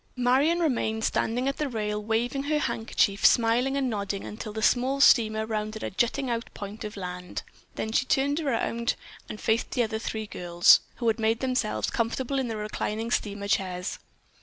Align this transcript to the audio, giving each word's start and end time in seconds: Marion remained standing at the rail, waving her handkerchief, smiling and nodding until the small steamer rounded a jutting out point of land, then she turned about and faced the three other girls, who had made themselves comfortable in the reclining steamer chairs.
Marion 0.15 0.57
remained 0.59 1.03
standing 1.03 1.47
at 1.47 1.57
the 1.57 1.69
rail, 1.69 2.01
waving 2.03 2.41
her 2.45 2.57
handkerchief, 2.57 3.23
smiling 3.23 3.77
and 3.77 3.87
nodding 3.87 4.23
until 4.25 4.51
the 4.51 4.63
small 4.63 4.99
steamer 4.99 5.45
rounded 5.45 5.83
a 5.83 5.91
jutting 5.91 6.27
out 6.27 6.51
point 6.55 6.83
of 6.83 6.97
land, 6.97 7.43
then 7.75 7.91
she 7.91 8.07
turned 8.07 8.39
about 8.39 8.95
and 9.29 9.39
faced 9.39 9.69
the 9.69 9.99
three 9.99 10.23
other 10.23 10.39
girls, 10.39 10.79
who 10.95 11.07
had 11.07 11.19
made 11.19 11.39
themselves 11.39 11.91
comfortable 11.91 12.39
in 12.39 12.47
the 12.47 12.57
reclining 12.57 13.11
steamer 13.11 13.47
chairs. 13.47 13.99